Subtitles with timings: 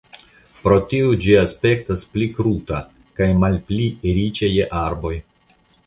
[0.61, 2.81] Pro tio ĝi aspektas pli kruta
[3.21, 3.89] kaj malpli
[4.21, 5.15] riĉa je arboj.